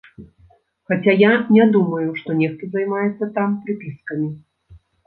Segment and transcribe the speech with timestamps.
[0.87, 4.37] Хаця я не думаю, што нехта займаецца там прыпіскамі.